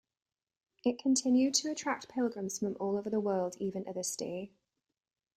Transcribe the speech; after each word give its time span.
It 0.83 0.97
continued 0.97 1.53
to 1.53 1.69
attract 1.69 2.09
pilgrims 2.09 2.57
from 2.57 2.75
all 2.79 2.97
over 2.97 3.07
the 3.07 3.19
world 3.19 3.55
even 3.59 3.85
to 3.85 3.93
this 3.93 4.15
day. 4.15 4.49